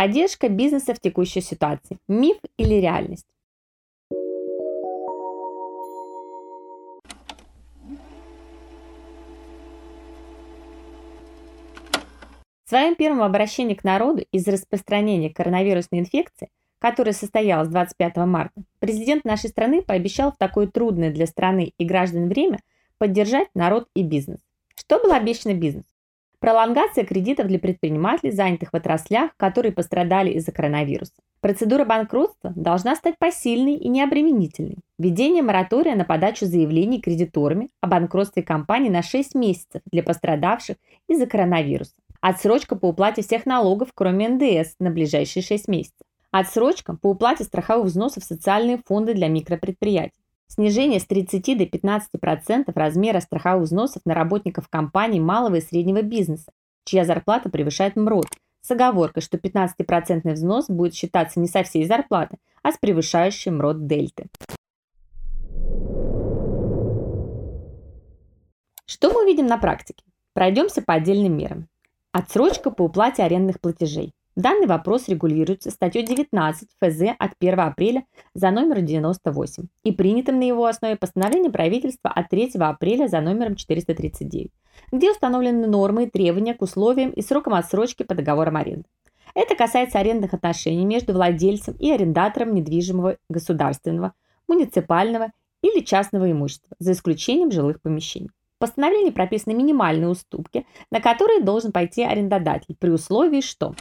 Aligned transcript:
Поддержка 0.00 0.48
бизнеса 0.48 0.94
в 0.94 0.98
текущей 0.98 1.42
ситуации. 1.42 1.98
Миф 2.08 2.38
или 2.56 2.76
реальность? 2.76 3.26
В 12.64 12.70
своем 12.70 12.94
первом 12.94 13.22
обращении 13.22 13.74
к 13.74 13.84
народу 13.84 14.24
из-за 14.32 14.52
распространения 14.52 15.28
коронавирусной 15.28 16.00
инфекции, 16.00 16.48
которое 16.78 17.12
состоялось 17.12 17.68
25 17.68 18.16
марта, 18.24 18.62
президент 18.78 19.26
нашей 19.26 19.50
страны 19.50 19.82
пообещал 19.82 20.32
в 20.32 20.38
такое 20.38 20.66
трудное 20.66 21.12
для 21.12 21.26
страны 21.26 21.74
и 21.76 21.84
граждан 21.84 22.30
время 22.30 22.60
поддержать 22.96 23.48
народ 23.52 23.86
и 23.94 24.02
бизнес. 24.02 24.40
Что 24.74 24.98
было 24.98 25.16
обещано 25.16 25.52
бизнесу? 25.52 25.89
Пролонгация 26.40 27.04
кредитов 27.04 27.48
для 27.48 27.58
предпринимателей, 27.58 28.32
занятых 28.32 28.70
в 28.72 28.74
отраслях, 28.74 29.32
которые 29.36 29.72
пострадали 29.72 30.30
из-за 30.30 30.52
коронавируса. 30.52 31.12
Процедура 31.42 31.84
банкротства 31.84 32.54
должна 32.56 32.96
стать 32.96 33.18
посильной 33.18 33.74
и 33.74 33.88
необременительной. 33.88 34.78
Введение 34.98 35.42
моратория 35.42 35.94
на 35.96 36.06
подачу 36.06 36.46
заявлений 36.46 37.00
кредиторами 37.00 37.68
о 37.82 37.88
банкротстве 37.88 38.42
компаний 38.42 38.88
на 38.88 39.02
6 39.02 39.34
месяцев 39.34 39.82
для 39.92 40.02
пострадавших 40.02 40.78
из-за 41.08 41.26
коронавируса. 41.26 41.92
Отсрочка 42.22 42.74
по 42.74 42.86
уплате 42.86 43.20
всех 43.20 43.44
налогов, 43.44 43.90
кроме 43.94 44.30
НДС, 44.30 44.76
на 44.78 44.90
ближайшие 44.90 45.42
6 45.42 45.68
месяцев. 45.68 46.06
Отсрочка 46.30 46.96
по 46.96 47.08
уплате 47.08 47.44
страховых 47.44 47.86
взносов 47.86 48.22
в 48.22 48.26
социальные 48.26 48.80
фонды 48.86 49.12
для 49.12 49.28
микропредприятий. 49.28 50.19
Снижение 50.52 50.98
с 50.98 51.06
30 51.06 51.56
до 51.56 51.64
15% 51.64 52.72
размера 52.74 53.20
страховых 53.20 53.66
взносов 53.66 54.02
на 54.04 54.14
работников 54.14 54.68
компаний 54.68 55.20
малого 55.20 55.54
и 55.54 55.60
среднего 55.60 56.02
бизнеса, 56.02 56.50
чья 56.84 57.04
зарплата 57.04 57.48
превышает 57.48 57.94
МРОД, 57.94 58.26
с 58.60 58.70
оговоркой, 58.72 59.22
что 59.22 59.38
15% 59.38 60.32
взнос 60.32 60.66
будет 60.68 60.96
считаться 60.96 61.38
не 61.38 61.46
со 61.46 61.62
всей 61.62 61.86
зарплаты, 61.86 62.36
а 62.64 62.72
с 62.72 62.78
превышающей 62.78 63.52
МРОД 63.52 63.86
дельты. 63.86 64.26
Что 68.86 69.12
мы 69.12 69.22
увидим 69.22 69.46
на 69.46 69.56
практике? 69.56 70.02
Пройдемся 70.32 70.82
по 70.82 70.94
отдельным 70.94 71.36
мерам. 71.36 71.68
Отсрочка 72.10 72.72
по 72.72 72.82
уплате 72.82 73.22
арендных 73.22 73.60
платежей. 73.60 74.12
Данный 74.36 74.68
вопрос 74.68 75.08
регулируется 75.08 75.70
статьей 75.70 76.06
19 76.06 76.68
ФЗ 76.80 77.02
от 77.18 77.32
1 77.40 77.60
апреля 77.60 78.04
за 78.32 78.52
номером 78.52 78.86
98 78.86 79.64
и 79.82 79.92
принятым 79.92 80.38
на 80.38 80.44
его 80.44 80.66
основе 80.66 80.94
постановлением 80.94 81.50
правительства 81.50 82.10
от 82.10 82.28
3 82.28 82.52
апреля 82.60 83.08
за 83.08 83.20
номером 83.20 83.56
439, 83.56 84.52
где 84.92 85.10
установлены 85.10 85.66
нормы 85.66 86.04
и 86.04 86.10
требования 86.10 86.54
к 86.54 86.62
условиям 86.62 87.10
и 87.10 87.22
срокам 87.22 87.54
отсрочки 87.54 88.04
по 88.04 88.14
договорам 88.14 88.56
аренды. 88.56 88.86
Это 89.34 89.56
касается 89.56 89.98
арендных 89.98 90.32
отношений 90.32 90.86
между 90.86 91.12
владельцем 91.12 91.74
и 91.74 91.90
арендатором 91.90 92.54
недвижимого 92.54 93.16
государственного, 93.28 94.12
муниципального 94.46 95.32
или 95.60 95.80
частного 95.80 96.30
имущества, 96.30 96.76
за 96.78 96.92
исключением 96.92 97.50
жилых 97.50 97.82
помещений 97.82 98.30
постановлении 98.60 99.10
прописаны 99.10 99.54
минимальные 99.54 100.08
уступки, 100.08 100.66
на 100.92 101.00
которые 101.00 101.40
должен 101.40 101.72
пойти 101.72 102.04
арендодатель 102.04 102.76
при 102.78 102.90
условии, 102.90 103.40
что 103.40 103.74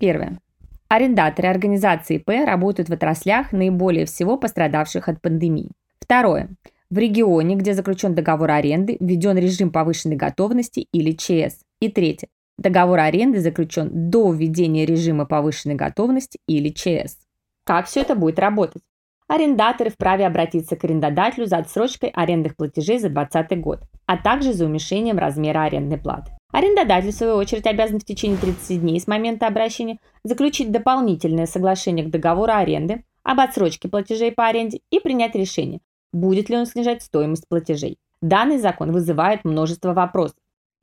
Первое. 0.00 0.40
Арендаторы 0.88 1.48
организации 1.48 2.16
ИП 2.16 2.30
работают 2.46 2.88
в 2.88 2.92
отраслях, 2.92 3.52
наиболее 3.52 4.06
всего 4.06 4.36
пострадавших 4.36 5.08
от 5.08 5.22
пандемии. 5.22 5.70
Второе. 6.00 6.48
В 6.90 6.98
регионе, 6.98 7.54
где 7.54 7.74
заключен 7.74 8.14
договор 8.14 8.50
аренды, 8.50 8.96
введен 8.98 9.36
режим 9.38 9.70
повышенной 9.70 10.16
готовности 10.16 10.88
или 10.92 11.12
ЧС. 11.12 11.60
И 11.80 11.88
третье. 11.88 12.28
Договор 12.58 12.98
аренды 12.98 13.38
заключен 13.38 14.10
до 14.10 14.32
введения 14.32 14.84
режима 14.84 15.26
повышенной 15.26 15.76
готовности 15.76 16.40
или 16.48 16.70
ЧС. 16.70 17.18
Как 17.64 17.86
все 17.86 18.00
это 18.00 18.16
будет 18.16 18.40
работать? 18.40 18.82
арендаторы 19.30 19.90
вправе 19.90 20.26
обратиться 20.26 20.74
к 20.74 20.82
арендодателю 20.82 21.46
за 21.46 21.58
отсрочкой 21.58 22.10
арендных 22.10 22.56
платежей 22.56 22.98
за 22.98 23.10
2020 23.10 23.60
год, 23.60 23.84
а 24.06 24.16
также 24.16 24.52
за 24.52 24.66
уменьшением 24.66 25.18
размера 25.18 25.62
арендной 25.62 25.98
платы. 25.98 26.32
Арендодатель, 26.52 27.12
в 27.12 27.14
свою 27.14 27.36
очередь, 27.36 27.66
обязан 27.66 28.00
в 28.00 28.04
течение 28.04 28.38
30 28.38 28.80
дней 28.80 29.00
с 29.00 29.06
момента 29.06 29.46
обращения 29.46 29.98
заключить 30.24 30.72
дополнительное 30.72 31.46
соглашение 31.46 32.04
к 32.04 32.10
договору 32.10 32.52
аренды 32.52 33.04
об 33.22 33.40
отсрочке 33.40 33.88
платежей 33.88 34.32
по 34.32 34.46
аренде 34.46 34.80
и 34.90 34.98
принять 34.98 35.34
решение, 35.34 35.80
будет 36.12 36.48
ли 36.48 36.56
он 36.56 36.66
снижать 36.66 37.02
стоимость 37.02 37.46
платежей. 37.48 37.98
Данный 38.20 38.58
закон 38.58 38.90
вызывает 38.90 39.44
множество 39.44 39.94
вопросов. 39.94 40.36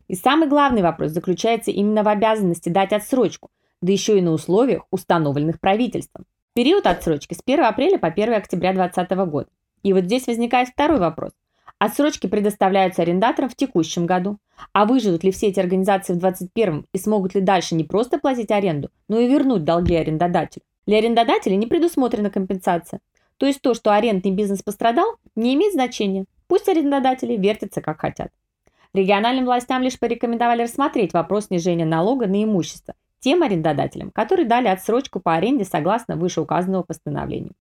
И 0.07 0.16
самый 0.16 0.47
главный 0.47 0.81
вопрос 0.81 1.11
заключается 1.11 1.72
именно 1.72 2.03
в 2.03 2.07
обязанности 2.07 2.69
дать 2.69 2.94
отсрочку, 2.94 3.50
да 3.81 3.91
еще 3.91 4.17
и 4.17 4.22
на 4.22 4.31
условиях, 4.31 4.83
установленных 4.89 5.59
правительством. 5.59 6.25
Период 6.53 6.88
отсрочки 6.88 7.33
с 7.33 7.41
1 7.45 7.66
апреля 7.66 8.00
по 8.00 8.07
1 8.07 8.33
октября 8.33 8.73
2020 8.73 9.29
года. 9.29 9.50
И 9.83 9.94
вот 9.94 10.06
здесь 10.06 10.27
возникает 10.27 10.69
второй 10.69 11.00
вопрос. 11.00 11.33
Отсрочки 11.79 12.25
предоставляются 12.27 13.03
арендаторам 13.03 13.49
в 13.49 13.55
текущем 13.55 14.05
году. 14.05 14.38
А 14.73 14.85
выживут 14.85 15.23
ли 15.23 15.31
все 15.31 15.47
эти 15.47 15.59
организации 15.59 16.13
в 16.13 16.17
2021 16.17 16.85
и 16.91 16.97
смогут 16.97 17.35
ли 17.35 17.41
дальше 17.41 17.75
не 17.75 17.83
просто 17.83 18.17
платить 18.17 18.49
аренду, 18.49 18.89
но 19.07 19.19
и 19.19 19.27
вернуть 19.27 19.63
долги 19.63 19.95
арендодателю? 19.95 20.63
Для 20.88 20.97
арендодателя 20.97 21.55
не 21.55 21.67
предусмотрена 21.67 22.31
компенсация. 22.31 22.99
То 23.38 23.45
есть 23.45 23.61
то, 23.61 23.75
что 23.75 23.93
арендный 23.93 24.31
бизнес 24.31 24.63
пострадал, 24.63 25.17
не 25.35 25.53
имеет 25.53 25.73
значения. 25.73 26.25
Пусть 26.47 26.67
арендодатели 26.67 27.38
вертятся 27.38 27.81
как 27.81 28.01
хотят. 28.01 28.31
Региональным 28.94 29.45
властям 29.45 29.83
лишь 29.83 29.99
порекомендовали 29.99 30.63
рассмотреть 30.63 31.13
вопрос 31.13 31.47
снижения 31.47 31.85
налога 31.85 32.25
на 32.25 32.44
имущество 32.44 32.95
тем 33.19 33.44
арендодателям, 33.44 34.11
которые 34.11 34.47
дали 34.47 34.67
отсрочку 34.67 35.19
по 35.19 35.35
аренде 35.35 35.65
согласно 35.65 36.15
вышеуказанного 36.15 36.83
постановлению. 36.83 37.53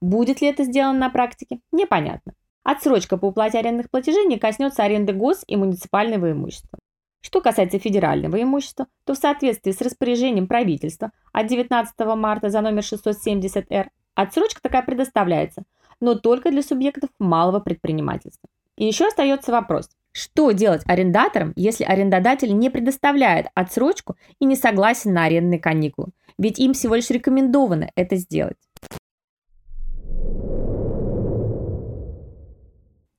Будет 0.00 0.40
ли 0.40 0.48
это 0.48 0.64
сделано 0.64 0.98
на 0.98 1.10
практике, 1.10 1.60
непонятно. 1.70 2.32
Отсрочка 2.64 3.16
по 3.16 3.26
уплате 3.26 3.58
арендных 3.58 3.90
платежей 3.90 4.26
не 4.26 4.38
коснется 4.38 4.84
аренды 4.84 5.12
гос- 5.12 5.44
и 5.46 5.56
муниципального 5.56 6.30
имущества. 6.30 6.78
Что 7.20 7.40
касается 7.40 7.78
федерального 7.78 8.42
имущества, 8.42 8.86
то 9.04 9.14
в 9.14 9.18
соответствии 9.18 9.72
с 9.72 9.80
распоряжением 9.80 10.46
правительства 10.46 11.12
от 11.32 11.46
19 11.46 11.94
марта 12.16 12.50
за 12.50 12.60
номер 12.60 12.82
670-Р 12.82 13.90
отсрочка 14.14 14.60
такая 14.60 14.82
предоставляется, 14.82 15.62
но 16.00 16.14
только 16.16 16.50
для 16.50 16.62
субъектов 16.62 17.10
малого 17.18 17.60
предпринимательства. 17.60 18.48
И 18.76 18.84
еще 18.84 19.06
остается 19.06 19.52
вопрос, 19.52 19.88
что 20.12 20.50
делать 20.50 20.82
арендаторам, 20.86 21.52
если 21.56 21.84
арендодатель 21.84 22.56
не 22.56 22.70
предоставляет 22.70 23.46
отсрочку 23.54 24.16
и 24.38 24.44
не 24.44 24.56
согласен 24.56 25.14
на 25.14 25.24
арендные 25.24 25.60
каникулы? 25.60 26.08
Ведь 26.38 26.58
им 26.58 26.74
всего 26.74 26.96
лишь 26.96 27.10
рекомендовано 27.10 27.90
это 27.94 28.16
сделать. 28.16 28.56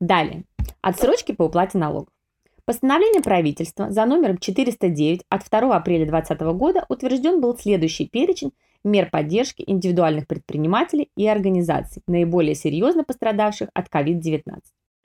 Далее. 0.04 0.44
Отсрочки 0.82 1.32
по 1.32 1.44
уплате 1.44 1.78
налогов. 1.78 2.10
Постановление 2.66 3.22
правительства 3.22 3.90
за 3.90 4.04
номером 4.06 4.38
409 4.38 5.22
от 5.30 5.50
2 5.50 5.74
апреля 5.74 6.06
2020 6.06 6.42
года 6.58 6.86
утвержден 6.90 7.40
был 7.40 7.58
следующий 7.58 8.10
перечень 8.10 8.52
мер 8.84 9.10
поддержки 9.10 9.64
индивидуальных 9.66 10.28
предпринимателей 10.28 11.10
и 11.16 11.26
организаций, 11.26 12.04
наиболее 12.06 12.54
серьезно 12.54 13.06
пострадавших 13.06 13.70
от 13.74 13.88
COVID-19. 13.88 14.44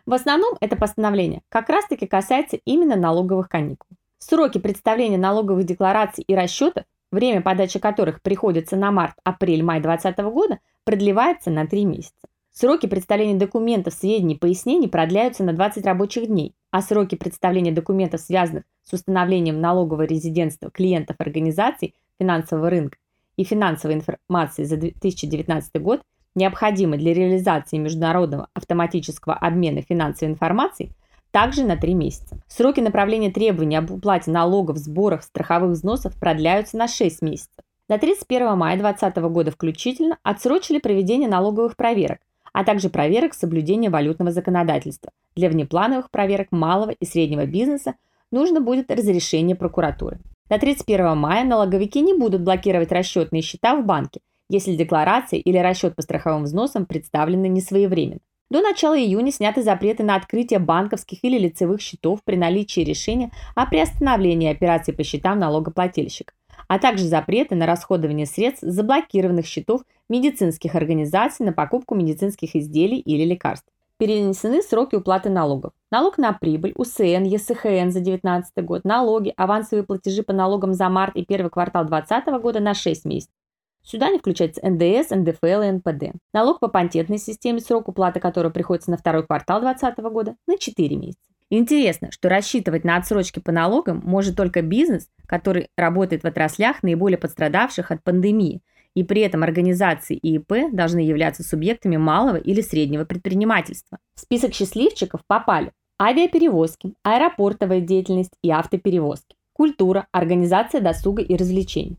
В 0.04 0.12
основном 0.12 0.56
это 0.60 0.74
постановление 0.74 1.42
как 1.48 1.68
раз-таки 1.68 2.08
касается 2.08 2.58
именно 2.64 2.96
налоговых 2.96 3.48
каникул. 3.48 3.86
Сроки 4.18 4.58
представления 4.58 5.16
налоговых 5.16 5.64
деклараций 5.64 6.24
и 6.26 6.34
расчетов, 6.34 6.82
время 7.12 7.40
подачи 7.40 7.78
которых 7.78 8.20
приходится 8.20 8.74
на 8.74 8.90
март, 8.90 9.14
апрель, 9.22 9.62
май 9.62 9.80
2020 9.80 10.34
года, 10.34 10.58
продлевается 10.82 11.50
на 11.50 11.68
3 11.68 11.84
месяца. 11.84 12.27
Сроки 12.60 12.88
представления 12.88 13.38
документов, 13.38 13.94
сведений, 13.94 14.34
пояснений 14.34 14.88
продляются 14.88 15.44
на 15.44 15.52
20 15.52 15.86
рабочих 15.86 16.26
дней, 16.26 16.56
а 16.72 16.82
сроки 16.82 17.14
представления 17.14 17.70
документов, 17.70 18.20
связанных 18.20 18.64
с 18.82 18.92
установлением 18.92 19.60
налогового 19.60 20.02
резидентства 20.02 20.68
клиентов 20.68 21.14
организаций 21.20 21.94
финансового 22.18 22.68
рынка 22.68 22.98
и 23.36 23.44
финансовой 23.44 23.94
информации 23.94 24.64
за 24.64 24.76
2019 24.76 25.80
год– 25.80 26.02
необходимый 26.34 26.98
для 26.98 27.14
реализации 27.14 27.78
международного 27.78 28.48
автоматического 28.54 29.34
обмена 29.34 29.82
финансовой 29.82 30.32
информацией, 30.32 30.90
также 31.30 31.62
на 31.62 31.76
3 31.76 31.94
месяца. 31.94 32.42
Сроки 32.48 32.80
направления 32.80 33.30
требований 33.30 33.76
об 33.76 33.92
уплате 33.92 34.32
налогов, 34.32 34.78
сборах, 34.78 35.22
страховых 35.22 35.76
взносов 35.76 36.18
продляются 36.18 36.76
на 36.76 36.88
6 36.88 37.22
месяцев. 37.22 37.64
На 37.88 37.98
31 37.98 38.58
мая 38.58 38.76
2020 38.76 39.16
года 39.32 39.52
включительно 39.52 40.18
отсрочили 40.24 40.78
проведение 40.78 41.28
налоговых 41.28 41.76
проверок, 41.76 42.18
а 42.58 42.64
также 42.64 42.88
проверок 42.88 43.34
соблюдения 43.34 43.88
валютного 43.88 44.32
законодательства. 44.32 45.12
Для 45.36 45.48
внеплановых 45.48 46.10
проверок 46.10 46.48
малого 46.50 46.90
и 46.90 47.04
среднего 47.04 47.46
бизнеса 47.46 47.94
нужно 48.32 48.60
будет 48.60 48.90
разрешение 48.90 49.54
прокуратуры. 49.54 50.18
До 50.50 50.58
31 50.58 51.16
мая 51.16 51.44
налоговики 51.44 52.00
не 52.00 52.14
будут 52.14 52.42
блокировать 52.42 52.90
расчетные 52.90 53.42
счета 53.42 53.76
в 53.76 53.86
банке, 53.86 54.22
если 54.50 54.74
декларация 54.74 55.38
или 55.38 55.56
расчет 55.56 55.94
по 55.94 56.02
страховым 56.02 56.42
взносам 56.42 56.84
представлены 56.84 57.46
несвоевременно. 57.46 58.18
До 58.50 58.60
начала 58.60 58.98
июня 58.98 59.30
сняты 59.30 59.62
запреты 59.62 60.02
на 60.02 60.16
открытие 60.16 60.58
банковских 60.58 61.22
или 61.22 61.38
лицевых 61.38 61.80
счетов 61.80 62.24
при 62.24 62.34
наличии 62.34 62.80
решения 62.80 63.30
о 63.54 63.66
приостановлении 63.66 64.50
операций 64.50 64.92
по 64.92 65.04
счетам 65.04 65.38
налогоплательщика, 65.38 66.32
а 66.68 66.78
также 66.78 67.04
запреты 67.04 67.54
на 67.54 67.66
расходование 67.66 68.26
средств 68.26 68.62
заблокированных 68.62 69.46
счетов 69.46 69.82
медицинских 70.08 70.74
организаций 70.74 71.44
на 71.44 71.52
покупку 71.52 71.94
медицинских 71.94 72.54
изделий 72.54 73.00
или 73.00 73.24
лекарств. 73.24 73.66
Перенесены 73.96 74.62
сроки 74.62 74.94
уплаты 74.94 75.28
налогов. 75.28 75.72
Налог 75.90 76.18
на 76.18 76.32
прибыль, 76.32 76.72
УСН, 76.76 77.24
ЕСХН 77.24 77.90
за 77.90 78.00
2019 78.00 78.64
год, 78.64 78.84
налоги, 78.84 79.34
авансовые 79.36 79.82
платежи 79.82 80.22
по 80.22 80.32
налогам 80.32 80.72
за 80.72 80.88
март 80.88 81.16
и 81.16 81.24
первый 81.24 81.50
квартал 81.50 81.84
2020 81.84 82.40
года 82.40 82.60
на 82.60 82.74
6 82.74 83.04
месяцев. 83.06 83.34
Сюда 83.82 84.10
не 84.10 84.18
включается 84.18 84.60
НДС, 84.62 85.10
НДФЛ 85.10 85.62
и 85.62 85.70
НПД. 85.72 86.16
Налог 86.32 86.60
по 86.60 86.68
патентной 86.68 87.18
системе, 87.18 87.58
срок 87.58 87.88
уплаты 87.88 88.20
которого 88.20 88.52
приходится 88.52 88.90
на 88.90 88.98
второй 88.98 89.26
квартал 89.26 89.60
2020 89.60 90.12
года, 90.12 90.36
на 90.46 90.58
4 90.58 90.96
месяца. 90.96 91.20
Интересно, 91.50 92.10
что 92.12 92.28
рассчитывать 92.28 92.84
на 92.84 92.96
отсрочки 92.96 93.38
по 93.38 93.52
налогам 93.52 94.02
может 94.04 94.36
только 94.36 94.60
бизнес, 94.60 95.08
который 95.26 95.68
работает 95.76 96.22
в 96.22 96.26
отраслях, 96.26 96.82
наиболее 96.82 97.16
пострадавших 97.16 97.90
от 97.90 98.02
пандемии, 98.04 98.60
и 98.94 99.02
при 99.02 99.22
этом 99.22 99.42
организации 99.42 100.16
и 100.16 100.36
ИП 100.36 100.72
должны 100.72 100.98
являться 101.00 101.42
субъектами 101.42 101.96
малого 101.96 102.36
или 102.36 102.60
среднего 102.60 103.04
предпринимательства. 103.04 103.98
В 104.14 104.20
список 104.20 104.52
счастливчиков 104.52 105.22
попали 105.26 105.72
авиаперевозки, 106.00 106.94
аэропортовая 107.02 107.80
деятельность 107.80 108.34
и 108.42 108.50
автоперевозки, 108.50 109.36
культура, 109.52 110.06
организация 110.12 110.80
досуга 110.80 111.22
и 111.22 111.36
развлечений, 111.36 111.96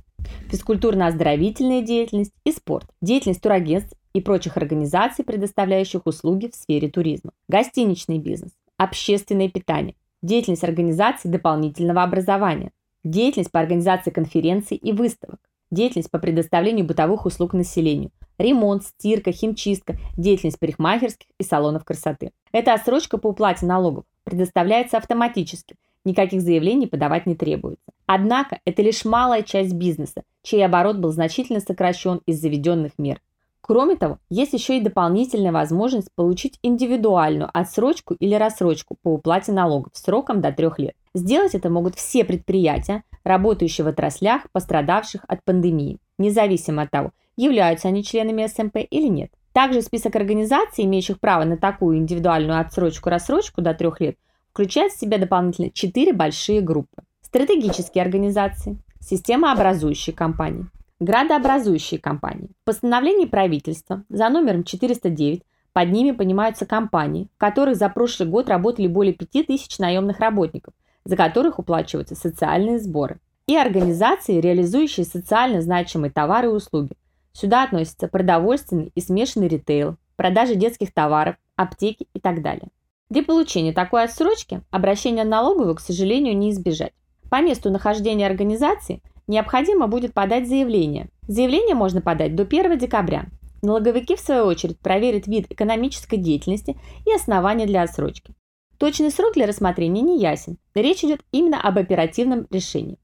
физкультурно-оздоровительная 0.51 1.81
деятельность 1.81 2.33
и 2.43 2.51
спорт, 2.51 2.87
деятельность 3.01 3.41
турагентств 3.41 3.93
и 4.13 4.21
прочих 4.21 4.57
организаций, 4.57 5.25
предоставляющих 5.25 6.05
услуги 6.05 6.49
в 6.51 6.55
сфере 6.55 6.89
туризма, 6.89 7.31
гостиничный 7.47 8.19
бизнес, 8.19 8.51
общественное 8.79 9.49
питание, 9.49 9.95
деятельность 10.21 10.63
организаций 10.63 11.29
дополнительного 11.29 12.01
образования, 12.01 12.71
деятельность 13.03 13.51
по 13.51 13.59
организации 13.59 14.09
конференций 14.09 14.77
и 14.77 14.93
выставок, 14.93 15.39
деятельность 15.69 16.09
по 16.09 16.17
предоставлению 16.17 16.85
бытовых 16.85 17.25
услуг 17.25 17.53
населению, 17.53 18.11
ремонт, 18.37 18.85
стирка, 18.85 19.33
химчистка, 19.33 19.97
деятельность 20.15 20.59
парикмахерских 20.59 21.27
и 21.37 21.43
салонов 21.43 21.83
красоты. 21.83 22.31
Эта 22.53 22.73
отсрочка 22.73 23.17
по 23.17 23.27
уплате 23.27 23.65
налогов 23.65 24.05
предоставляется 24.23 24.95
автоматически, 24.97 25.75
никаких 26.05 26.41
заявлений 26.41 26.87
подавать 26.87 27.25
не 27.25 27.35
требуется. 27.35 27.91
Однако 28.05 28.61
это 28.63 28.81
лишь 28.81 29.03
малая 29.03 29.43
часть 29.43 29.73
бизнеса, 29.73 30.23
чей 30.41 30.65
оборот 30.65 30.97
был 30.97 31.11
значительно 31.11 31.59
сокращен 31.59 32.21
из 32.25 32.39
заведенных 32.39 32.93
мер. 32.97 33.21
Кроме 33.69 33.97
того, 33.97 34.17
есть 34.31 34.53
еще 34.53 34.79
и 34.79 34.81
дополнительная 34.81 35.51
возможность 35.51 36.09
получить 36.15 36.57
индивидуальную 36.63 37.51
отсрочку 37.53 38.15
или 38.15 38.33
рассрочку 38.33 38.97
по 39.03 39.13
уплате 39.13 39.51
налогов 39.51 39.91
сроком 39.93 40.41
до 40.41 40.51
трех 40.51 40.79
лет. 40.79 40.95
Сделать 41.13 41.53
это 41.53 41.69
могут 41.69 41.93
все 41.93 42.25
предприятия, 42.25 43.03
работающие 43.23 43.85
в 43.85 43.87
отраслях, 43.87 44.49
пострадавших 44.53 45.23
от 45.27 45.43
пандемии, 45.43 45.99
независимо 46.17 46.81
от 46.81 46.89
того, 46.89 47.11
являются 47.37 47.89
они 47.89 48.03
членами 48.03 48.47
СМП 48.47 48.77
или 48.89 49.07
нет. 49.07 49.29
Также 49.53 49.83
список 49.83 50.15
организаций, 50.15 50.85
имеющих 50.85 51.19
право 51.19 51.43
на 51.43 51.55
такую 51.55 51.99
индивидуальную 51.99 52.59
отсрочку-рассрочку 52.59 53.61
до 53.61 53.75
трех 53.75 54.01
лет, 54.01 54.15
включает 54.51 54.93
в 54.93 54.99
себя 54.99 55.19
дополнительно 55.19 55.69
четыре 55.69 56.11
большие 56.11 56.61
группы. 56.61 57.03
Стратегические 57.21 58.03
организации, 58.03 58.79
системообразующие 58.99 60.15
компании, 60.15 60.65
Градообразующие 61.01 61.97
компании. 61.97 62.49
В 62.61 62.65
постановлении 62.65 63.25
правительства 63.25 64.03
за 64.09 64.27
номером 64.27 64.65
409 64.65 65.43
под 65.71 65.89
ними 65.91 66.11
понимаются 66.11 66.65
компании, 66.65 67.29
в 67.35 67.39
которых 67.39 67.77
за 67.77 67.87
прошлый 67.87 68.27
год 68.27 68.49
работали 68.49 68.87
более 68.87 69.13
5000 69.13 69.79
наемных 69.79 70.19
работников, 70.19 70.73
за 71.05 71.15
которых 71.15 71.57
уплачиваются 71.57 72.15
социальные 72.15 72.79
сборы. 72.79 73.21
И 73.47 73.55
организации, 73.55 74.41
реализующие 74.41 75.05
социально 75.05 75.61
значимые 75.61 76.11
товары 76.11 76.49
и 76.49 76.51
услуги. 76.51 76.97
Сюда 77.31 77.63
относятся 77.63 78.09
продовольственный 78.09 78.91
и 78.93 78.99
смешанный 78.99 79.47
ритейл, 79.47 79.95
продажи 80.17 80.55
детских 80.55 80.93
товаров, 80.93 81.37
аптеки 81.55 82.07
и 82.13 82.19
так 82.19 82.41
далее. 82.41 82.67
Для 83.09 83.23
получения 83.23 83.71
такой 83.71 84.03
отсрочки 84.03 84.63
обращение 84.69 85.23
налоговую, 85.23 85.75
к 85.75 85.79
сожалению, 85.79 86.37
не 86.37 86.51
избежать. 86.51 86.91
По 87.29 87.41
месту 87.41 87.69
нахождения 87.69 88.25
организации 88.25 89.01
необходимо 89.29 89.87
будет 89.87 90.13
подать 90.13 90.49
заявление. 90.49 91.07
Заявление 91.27 91.75
можно 91.75 92.01
подать 92.01 92.35
до 92.35 92.43
1 92.43 92.77
декабря. 92.77 93.27
Налоговики, 93.61 94.15
в 94.15 94.19
свою 94.19 94.45
очередь, 94.45 94.79
проверят 94.79 95.27
вид 95.27 95.45
экономической 95.49 96.17
деятельности 96.17 96.77
и 97.05 97.13
основания 97.13 97.65
для 97.65 97.83
отсрочки. 97.83 98.33
Точный 98.77 99.11
срок 99.11 99.33
для 99.35 99.45
рассмотрения 99.45 100.01
не 100.01 100.19
ясен. 100.19 100.57
Речь 100.73 101.03
идет 101.03 101.21
именно 101.31 101.61
об 101.61 101.77
оперативном 101.77 102.47
решении. 102.49 102.97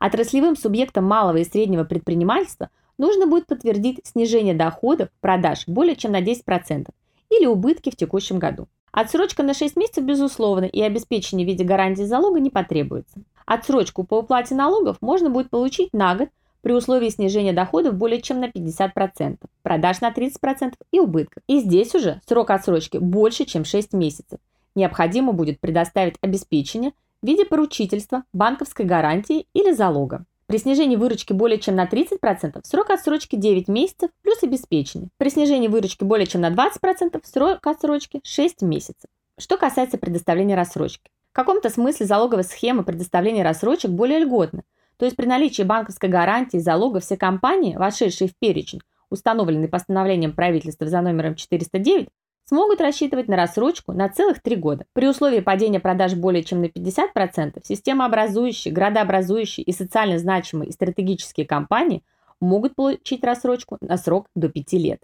Отраслевым 0.00 0.56
субъектам 0.56 1.04
малого 1.04 1.36
и 1.36 1.44
среднего 1.44 1.84
предпринимательства 1.84 2.70
нужно 2.96 3.26
будет 3.26 3.46
подтвердить 3.46 4.00
снижение 4.04 4.54
доходов 4.54 5.10
продаж 5.20 5.64
более 5.66 5.96
чем 5.96 6.12
на 6.12 6.22
10% 6.22 6.88
или 7.30 7.46
убытки 7.46 7.90
в 7.90 7.96
текущем 7.96 8.38
году. 8.38 8.68
Отсрочка 8.92 9.42
на 9.42 9.54
6 9.54 9.76
месяцев, 9.76 10.04
безусловно, 10.04 10.64
и 10.64 10.80
обеспечение 10.80 11.46
в 11.46 11.48
виде 11.48 11.64
гарантии 11.64 12.02
залога 12.02 12.40
не 12.40 12.50
потребуется. 12.50 13.20
Отсрочку 13.46 14.04
по 14.04 14.18
уплате 14.18 14.54
налогов 14.54 14.98
можно 15.00 15.30
будет 15.30 15.50
получить 15.50 15.92
на 15.92 16.14
год 16.14 16.28
при 16.62 16.72
условии 16.72 17.08
снижения 17.08 17.52
доходов 17.52 17.94
более 17.94 18.20
чем 18.20 18.40
на 18.40 18.46
50%, 18.46 19.38
продаж 19.62 20.00
на 20.00 20.10
30% 20.10 20.74
и 20.90 21.00
убытков. 21.00 21.42
И 21.46 21.60
здесь 21.60 21.94
уже 21.94 22.20
срок 22.26 22.50
отсрочки 22.50 22.98
больше, 22.98 23.44
чем 23.44 23.64
6 23.64 23.92
месяцев. 23.92 24.38
Необходимо 24.74 25.32
будет 25.32 25.60
предоставить 25.60 26.16
обеспечение 26.20 26.92
в 27.22 27.26
виде 27.26 27.44
поручительства, 27.44 28.24
банковской 28.32 28.84
гарантии 28.84 29.46
или 29.54 29.72
залога. 29.72 30.24
При 30.48 30.56
снижении 30.56 30.96
выручки 30.96 31.34
более 31.34 31.58
чем 31.58 31.76
на 31.76 31.84
30% 31.84 32.60
срок 32.62 32.88
отсрочки 32.88 33.36
9 33.36 33.68
месяцев 33.68 34.08
плюс 34.22 34.42
обеспечение. 34.42 35.10
При 35.18 35.28
снижении 35.28 35.68
выручки 35.68 36.04
более 36.04 36.26
чем 36.26 36.40
на 36.40 36.48
20% 36.50 37.20
срок 37.22 37.66
отсрочки 37.66 38.20
6 38.24 38.62
месяцев. 38.62 39.10
Что 39.38 39.58
касается 39.58 39.98
предоставления 39.98 40.56
рассрочки. 40.56 41.10
В 41.32 41.34
каком-то 41.34 41.68
смысле 41.68 42.06
залоговая 42.06 42.44
схема 42.44 42.82
предоставления 42.82 43.44
рассрочек 43.44 43.90
более 43.90 44.20
льготна. 44.20 44.62
То 44.96 45.04
есть 45.04 45.18
при 45.18 45.26
наличии 45.26 45.64
банковской 45.64 46.08
гарантии 46.08 46.56
залога 46.56 47.00
все 47.00 47.18
компании, 47.18 47.76
вошедшие 47.76 48.30
в 48.30 48.34
перечень, 48.34 48.80
установленный 49.10 49.68
постановлением 49.68 50.32
правительства 50.32 50.86
за 50.86 51.02
номером 51.02 51.34
409, 51.34 52.08
смогут 52.48 52.80
рассчитывать 52.80 53.28
на 53.28 53.36
рассрочку 53.36 53.92
на 53.92 54.08
целых 54.08 54.40
три 54.40 54.56
года. 54.56 54.86
При 54.94 55.06
условии 55.06 55.40
падения 55.40 55.80
продаж 55.80 56.14
более 56.14 56.42
чем 56.42 56.62
на 56.62 56.66
50%, 56.66 57.60
системообразующие, 57.62 58.72
градообразующие 58.72 59.64
и 59.64 59.72
социально 59.72 60.18
значимые 60.18 60.70
и 60.70 60.72
стратегические 60.72 61.46
компании 61.46 62.02
могут 62.40 62.74
получить 62.74 63.22
рассрочку 63.22 63.76
на 63.82 63.98
срок 63.98 64.28
до 64.34 64.48
5 64.48 64.72
лет. 64.74 65.00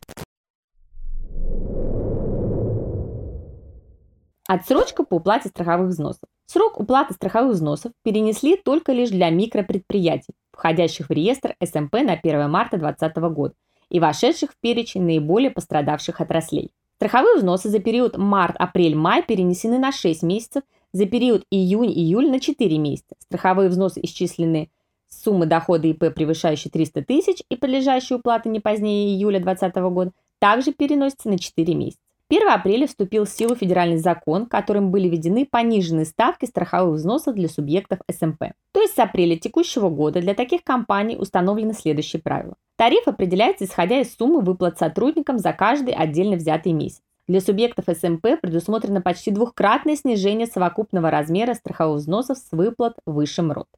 Отсрочка 4.46 5.04
по 5.04 5.14
уплате 5.16 5.48
страховых 5.48 5.88
взносов. 5.88 6.28
Срок 6.46 6.80
уплаты 6.80 7.12
страховых 7.12 7.54
взносов 7.54 7.92
перенесли 8.02 8.56
только 8.56 8.92
лишь 8.92 9.10
для 9.10 9.28
микропредприятий, 9.30 10.34
входящих 10.52 11.08
в 11.08 11.12
реестр 11.12 11.56
СМП 11.62 11.94
на 12.04 12.12
1 12.12 12.50
марта 12.50 12.78
2020 12.78 13.16
года 13.34 13.54
и 13.90 14.00
вошедших 14.00 14.52
в 14.52 14.56
перечень 14.60 15.02
наиболее 15.02 15.50
пострадавших 15.50 16.20
отраслей. 16.20 16.72
Страховые 16.96 17.36
взносы 17.36 17.68
за 17.68 17.80
период 17.80 18.16
март-апрель-май 18.16 19.22
перенесены 19.22 19.78
на 19.78 19.90
6 19.90 20.22
месяцев, 20.22 20.62
за 20.92 21.06
период 21.06 21.44
июнь-июль 21.50 22.30
на 22.30 22.38
4 22.38 22.78
месяца. 22.78 23.16
Страховые 23.18 23.68
взносы 23.68 24.00
исчислены 24.02 24.70
с 25.08 25.24
суммы 25.24 25.46
дохода 25.46 25.88
ИП, 25.88 26.14
превышающей 26.14 26.70
300 26.70 27.02
тысяч 27.04 27.42
и 27.48 27.56
подлежащей 27.56 28.16
уплаты 28.16 28.48
не 28.48 28.60
позднее 28.60 29.12
июля 29.12 29.40
2020 29.40 29.76
года, 29.92 30.12
также 30.38 30.72
переносятся 30.72 31.28
на 31.28 31.38
4 31.38 31.74
месяца. 31.74 32.03
1 32.30 32.48
апреля 32.48 32.86
вступил 32.86 33.24
в 33.26 33.28
силу 33.28 33.54
федеральный 33.54 33.98
закон, 33.98 34.46
которым 34.46 34.90
были 34.90 35.08
введены 35.08 35.46
пониженные 35.46 36.06
ставки 36.06 36.46
страховых 36.46 36.96
взносов 36.96 37.34
для 37.34 37.48
субъектов 37.48 37.98
СМП. 38.10 38.52
То 38.72 38.80
есть 38.80 38.94
с 38.94 38.98
апреля 38.98 39.36
текущего 39.36 39.90
года 39.90 40.20
для 40.20 40.34
таких 40.34 40.64
компаний 40.64 41.16
установлены 41.18 41.74
следующие 41.74 42.22
правила. 42.22 42.54
Тариф 42.76 43.06
определяется 43.06 43.66
исходя 43.66 44.00
из 44.00 44.14
суммы 44.14 44.40
выплат 44.40 44.78
сотрудникам 44.78 45.38
за 45.38 45.52
каждый 45.52 45.94
отдельно 45.94 46.36
взятый 46.36 46.72
месяц. 46.72 47.00
Для 47.28 47.40
субъектов 47.40 47.86
СМП 47.86 48.40
предусмотрено 48.40 49.00
почти 49.00 49.30
двухкратное 49.30 49.96
снижение 49.96 50.46
совокупного 50.46 51.10
размера 51.10 51.54
страховых 51.54 52.00
взносов 52.00 52.38
с 52.38 52.48
выплат 52.52 52.96
выше 53.06 53.42
МРОД. 53.42 53.68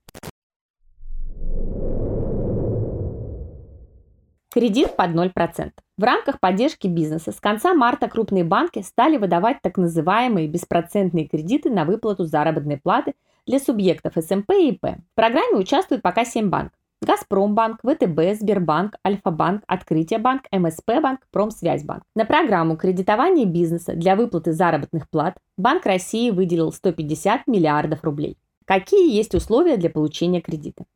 Кредит 4.56 4.96
под 4.96 5.10
0%. 5.10 5.70
В 5.98 6.02
рамках 6.02 6.40
поддержки 6.40 6.86
бизнеса 6.86 7.30
с 7.30 7.40
конца 7.40 7.74
марта 7.74 8.08
крупные 8.08 8.42
банки 8.42 8.80
стали 8.80 9.18
выдавать 9.18 9.60
так 9.60 9.76
называемые 9.76 10.48
беспроцентные 10.48 11.28
кредиты 11.28 11.68
на 11.68 11.84
выплату 11.84 12.24
заработной 12.24 12.78
платы 12.78 13.12
для 13.46 13.58
субъектов 13.58 14.14
СМП 14.14 14.52
и 14.52 14.70
ИП. 14.70 14.82
В 14.82 15.14
программе 15.14 15.58
участвуют 15.58 16.00
пока 16.00 16.24
7 16.24 16.48
банков. 16.48 16.78
Газпромбанк, 17.02 17.80
ВТБ, 17.82 18.40
Сбербанк, 18.40 18.94
Альфа-банк, 19.06 19.62
Открытие 19.66 20.20
банк, 20.20 20.44
МСП-банк, 20.50 21.20
Промсвязьбанк. 21.30 22.04
На 22.14 22.24
программу 22.24 22.78
кредитования 22.78 23.44
бизнеса 23.44 23.92
для 23.92 24.16
выплаты 24.16 24.54
заработных 24.54 25.10
плат 25.10 25.36
Банк 25.58 25.84
России 25.84 26.30
выделил 26.30 26.72
150 26.72 27.46
миллиардов 27.46 28.02
рублей. 28.04 28.38
Какие 28.64 29.14
есть 29.14 29.34
условия 29.34 29.76
для 29.76 29.90
получения 29.90 30.40
кредита? 30.40 30.86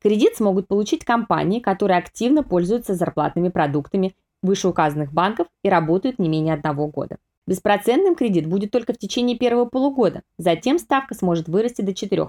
Кредит 0.00 0.36
смогут 0.36 0.68
получить 0.68 1.04
компании, 1.04 1.60
которые 1.60 1.98
активно 1.98 2.42
пользуются 2.44 2.94
зарплатными 2.94 3.48
продуктами 3.48 4.14
вышеуказанных 4.42 5.12
банков 5.12 5.48
и 5.64 5.68
работают 5.68 6.18
не 6.18 6.28
менее 6.28 6.54
одного 6.54 6.86
года. 6.86 7.16
Беспроцентным 7.48 8.14
кредит 8.14 8.46
будет 8.46 8.70
только 8.70 8.92
в 8.92 8.98
течение 8.98 9.36
первого 9.36 9.64
полугода, 9.64 10.22
затем 10.36 10.78
ставка 10.78 11.14
сможет 11.14 11.48
вырасти 11.48 11.82
до 11.82 11.92
4%. 11.92 12.28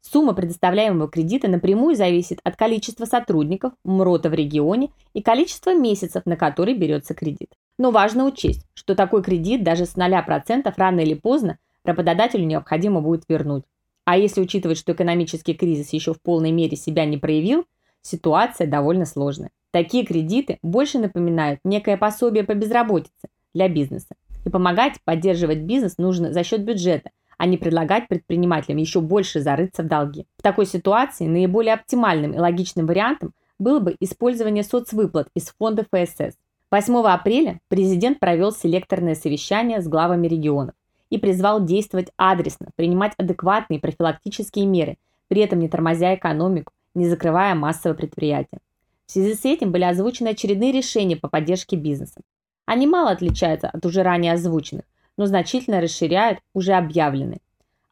Сумма 0.00 0.32
предоставляемого 0.32 1.08
кредита 1.08 1.48
напрямую 1.48 1.96
зависит 1.96 2.38
от 2.44 2.56
количества 2.56 3.04
сотрудников, 3.04 3.72
МРОТа 3.84 4.30
в 4.30 4.34
регионе 4.34 4.90
и 5.12 5.22
количества 5.22 5.74
месяцев, 5.74 6.24
на 6.24 6.36
который 6.36 6.74
берется 6.74 7.14
кредит. 7.14 7.50
Но 7.78 7.90
важно 7.90 8.24
учесть, 8.24 8.66
что 8.74 8.94
такой 8.94 9.22
кредит 9.22 9.64
даже 9.64 9.86
с 9.86 9.96
0% 9.96 10.72
рано 10.76 11.00
или 11.00 11.14
поздно 11.14 11.58
работодателю 11.84 12.46
необходимо 12.46 13.00
будет 13.00 13.24
вернуть. 13.28 13.64
А 14.04 14.18
если 14.18 14.40
учитывать, 14.40 14.78
что 14.78 14.92
экономический 14.92 15.54
кризис 15.54 15.92
еще 15.92 16.12
в 16.12 16.20
полной 16.20 16.50
мере 16.50 16.76
себя 16.76 17.06
не 17.06 17.16
проявил, 17.16 17.64
ситуация 18.02 18.66
довольно 18.66 19.06
сложная. 19.06 19.50
Такие 19.70 20.04
кредиты 20.04 20.58
больше 20.62 20.98
напоминают 20.98 21.60
некое 21.64 21.96
пособие 21.96 22.44
по 22.44 22.54
безработице 22.54 23.28
для 23.54 23.68
бизнеса. 23.68 24.14
И 24.44 24.50
помогать 24.50 25.00
поддерживать 25.04 25.60
бизнес 25.60 25.96
нужно 25.96 26.32
за 26.32 26.44
счет 26.44 26.62
бюджета, 26.62 27.10
а 27.38 27.46
не 27.46 27.56
предлагать 27.56 28.06
предпринимателям 28.08 28.78
еще 28.78 29.00
больше 29.00 29.40
зарыться 29.40 29.82
в 29.82 29.88
долги. 29.88 30.26
В 30.38 30.42
такой 30.42 30.66
ситуации 30.66 31.26
наиболее 31.26 31.74
оптимальным 31.74 32.32
и 32.32 32.38
логичным 32.38 32.86
вариантом 32.86 33.32
было 33.58 33.80
бы 33.80 33.96
использование 34.00 34.64
соцвыплат 34.64 35.28
из 35.34 35.52
фонда 35.58 35.86
ФСС. 35.90 36.36
8 36.70 36.94
апреля 37.06 37.60
президент 37.68 38.20
провел 38.20 38.52
селекторное 38.52 39.14
совещание 39.14 39.80
с 39.80 39.88
главами 39.88 40.26
регионов 40.26 40.74
и 41.10 41.18
призвал 41.18 41.64
действовать 41.64 42.10
адресно, 42.16 42.68
принимать 42.76 43.12
адекватные 43.16 43.80
профилактические 43.80 44.66
меры, 44.66 44.96
при 45.28 45.42
этом 45.42 45.60
не 45.60 45.68
тормозя 45.68 46.14
экономику, 46.14 46.72
не 46.94 47.08
закрывая 47.08 47.54
массовые 47.54 47.96
предприятия. 47.96 48.58
В 49.06 49.12
связи 49.12 49.34
с 49.34 49.44
этим 49.44 49.72
были 49.72 49.84
озвучены 49.84 50.28
очередные 50.28 50.72
решения 50.72 51.16
по 51.16 51.28
поддержке 51.28 51.76
бизнеса. 51.76 52.20
Они 52.66 52.86
мало 52.86 53.10
отличаются 53.10 53.68
от 53.68 53.84
уже 53.84 54.02
ранее 54.02 54.32
озвученных, 54.32 54.84
но 55.16 55.26
значительно 55.26 55.80
расширяют 55.80 56.38
уже 56.54 56.72
объявленные. 56.72 57.40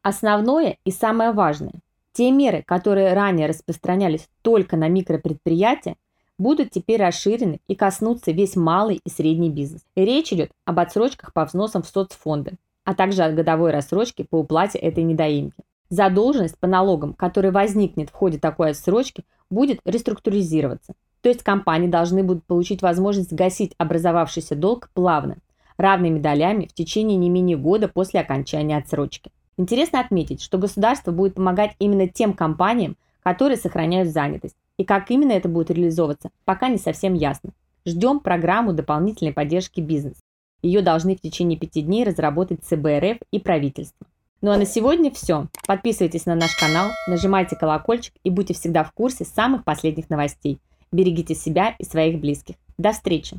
Основное 0.01 0.77
и 0.83 0.91
самое 0.91 1.31
важное– 1.31 1.73
те 2.13 2.31
меры, 2.31 2.63
которые 2.65 3.13
ранее 3.13 3.47
распространялись 3.47 4.27
только 4.41 4.77
на 4.77 4.87
микропредприятия, 4.87 5.95
будут 6.37 6.71
теперь 6.71 7.01
расширены 7.01 7.59
и 7.67 7.75
коснутся 7.75 8.31
весь 8.31 8.55
малый 8.55 8.99
и 9.03 9.09
средний 9.09 9.49
бизнес. 9.49 9.81
И 9.95 10.05
речь 10.05 10.31
идет 10.33 10.51
об 10.65 10.79
отсрочках 10.79 11.33
по 11.33 11.45
взносам 11.45 11.81
в 11.81 11.87
соцфонды, 11.87 12.53
а 12.85 12.93
также 12.93 13.23
о 13.23 13.31
годовой 13.31 13.71
рассрочке 13.71 14.23
по 14.23 14.37
уплате 14.37 14.77
этой 14.79 15.03
недоимки. 15.03 15.63
Задолженность 15.89 16.57
по 16.57 16.67
налогам, 16.67 17.13
которая 17.13 17.51
возникнет 17.51 18.09
в 18.09 18.13
ходе 18.13 18.39
такой 18.39 18.71
отсрочки, 18.71 19.25
будет 19.49 19.79
реструктуризироваться. 19.85 20.93
То 21.21 21.29
есть 21.29 21.43
компании 21.43 21.87
должны 21.87 22.23
будут 22.23 22.43
получить 22.45 22.81
возможность 22.81 23.31
гасить 23.31 23.73
образовавшийся 23.77 24.55
долг 24.55 24.89
плавно, 24.93 25.37
равными 25.77 26.19
долями 26.19 26.65
в 26.65 26.73
течение 26.73 27.17
не 27.17 27.29
менее 27.29 27.57
года 27.57 27.87
после 27.87 28.19
окончания 28.19 28.77
отсрочки. 28.77 29.31
Интересно 29.55 29.99
отметить, 29.99 30.41
что 30.41 30.57
государство 30.57 31.11
будет 31.11 31.35
помогать 31.35 31.75
именно 31.79 32.07
тем 32.07 32.33
компаниям, 32.33 32.97
которые 33.21 33.57
сохраняют 33.57 34.09
занятость. 34.09 34.55
И 34.77 34.83
как 34.83 35.11
именно 35.11 35.31
это 35.31 35.47
будет 35.47 35.69
реализовываться, 35.69 36.31
пока 36.43 36.67
не 36.67 36.77
совсем 36.77 37.13
ясно. 37.13 37.51
Ждем 37.85 38.19
программу 38.19 38.73
дополнительной 38.73 39.33
поддержки 39.33 39.79
бизнеса. 39.79 40.21
Ее 40.63 40.81
должны 40.81 41.15
в 41.15 41.21
течение 41.21 41.59
пяти 41.59 41.81
дней 41.81 42.05
разработать 42.05 42.63
ЦБРФ 42.63 43.17
и 43.31 43.39
правительство. 43.39 44.07
Ну 44.41 44.51
а 44.51 44.57
на 44.57 44.65
сегодня 44.65 45.11
все. 45.11 45.47
Подписывайтесь 45.67 46.25
на 46.25 46.35
наш 46.35 46.55
канал, 46.55 46.89
нажимайте 47.07 47.55
колокольчик 47.55 48.13
и 48.23 48.29
будьте 48.29 48.53
всегда 48.53 48.83
в 48.83 48.91
курсе 48.93 49.25
самых 49.25 49.63
последних 49.63 50.09
новостей. 50.09 50.59
Берегите 50.91 51.35
себя 51.35 51.75
и 51.77 51.83
своих 51.83 52.19
близких. 52.19 52.55
До 52.77 52.91
встречи! 52.91 53.37